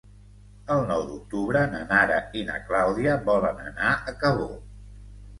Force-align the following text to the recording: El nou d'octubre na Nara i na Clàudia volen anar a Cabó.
El 0.75 0.79
nou 0.91 1.01
d'octubre 1.09 1.59
na 1.73 1.81
Nara 1.91 2.17
i 2.39 2.41
na 2.47 2.55
Clàudia 2.69 3.13
volen 3.27 3.61
anar 3.65 3.91
a 3.97 4.15
Cabó. 4.25 4.49